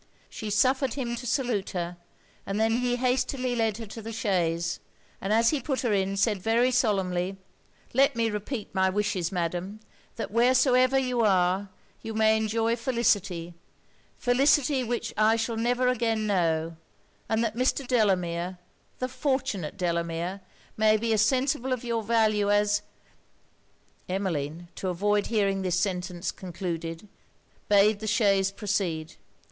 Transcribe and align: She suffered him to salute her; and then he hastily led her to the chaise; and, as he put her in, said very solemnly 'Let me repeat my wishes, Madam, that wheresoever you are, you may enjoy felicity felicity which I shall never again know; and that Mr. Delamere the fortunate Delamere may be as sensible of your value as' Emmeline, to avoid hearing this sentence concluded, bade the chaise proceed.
She 0.31 0.49
suffered 0.49 0.95
him 0.95 1.15
to 1.17 1.27
salute 1.27 1.69
her; 1.77 1.95
and 2.47 2.59
then 2.59 2.77
he 2.77 2.95
hastily 2.95 3.55
led 3.55 3.77
her 3.77 3.85
to 3.85 4.01
the 4.01 4.11
chaise; 4.11 4.79
and, 5.21 5.31
as 5.31 5.51
he 5.51 5.61
put 5.61 5.81
her 5.81 5.93
in, 5.93 6.17
said 6.17 6.41
very 6.41 6.71
solemnly 6.71 7.37
'Let 7.93 8.15
me 8.15 8.31
repeat 8.31 8.73
my 8.73 8.89
wishes, 8.89 9.31
Madam, 9.31 9.79
that 10.15 10.31
wheresoever 10.31 10.97
you 10.97 11.21
are, 11.21 11.69
you 12.01 12.15
may 12.15 12.35
enjoy 12.35 12.75
felicity 12.75 13.53
felicity 14.17 14.83
which 14.83 15.13
I 15.17 15.35
shall 15.35 15.55
never 15.55 15.87
again 15.87 16.25
know; 16.25 16.77
and 17.29 17.43
that 17.43 17.55
Mr. 17.55 17.85
Delamere 17.87 18.57
the 18.97 19.07
fortunate 19.07 19.77
Delamere 19.77 20.41
may 20.77 20.97
be 20.97 21.13
as 21.13 21.21
sensible 21.21 21.71
of 21.71 21.83
your 21.83 22.01
value 22.01 22.49
as' 22.49 22.81
Emmeline, 24.09 24.67
to 24.77 24.87
avoid 24.89 25.27
hearing 25.27 25.61
this 25.61 25.79
sentence 25.79 26.31
concluded, 26.31 27.07
bade 27.69 27.99
the 27.99 28.07
chaise 28.07 28.49
proceed. 28.51 29.13